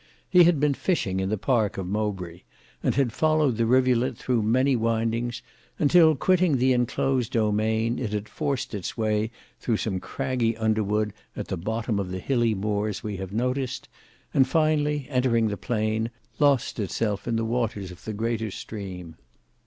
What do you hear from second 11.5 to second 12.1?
bottom of